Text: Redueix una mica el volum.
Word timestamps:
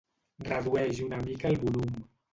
Redueix 0.47 1.03
una 1.09 1.19
mica 1.27 1.53
el 1.55 1.63
volum. 1.67 1.93